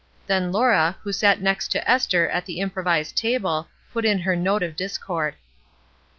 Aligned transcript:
Then 0.25 0.51
Laura, 0.51 0.97
who 1.03 1.13
sat 1.13 1.43
next 1.43 1.67
to 1.73 1.87
Esther 1.87 2.27
at 2.29 2.47
the 2.47 2.59
improvised 2.59 3.15
table, 3.15 3.67
put 3.93 4.03
in 4.03 4.17
her 4.17 4.35
note 4.35 4.63
of 4.63 4.75
discord. 4.75 5.35